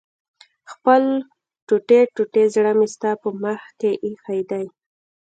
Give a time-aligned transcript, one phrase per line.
[0.71, 1.03] خپل
[1.67, 4.65] ټوټې ټوټې زړه مې ستا په مخ کې ايښی دی